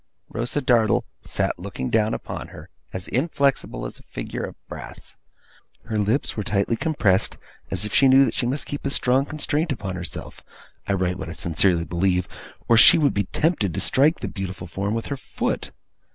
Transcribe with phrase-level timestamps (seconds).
[0.29, 5.17] Rosa Dartle sat looking down upon her, as inflexible as a figure of brass.
[5.85, 7.37] Her lips were tightly compressed,
[7.69, 10.41] as if she knew that she must keep a strong constraint upon herself
[10.87, 12.27] I write what I sincerely believe
[12.67, 15.69] or she would be tempted to strike the beautiful form with her foot.